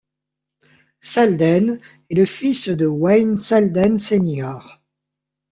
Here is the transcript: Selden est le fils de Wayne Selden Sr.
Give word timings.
Selden 1.03 1.79
est 2.09 2.15
le 2.15 2.25
fils 2.25 2.69
de 2.69 2.87
Wayne 2.87 3.37
Selden 3.37 3.99
Sr. 3.99 4.81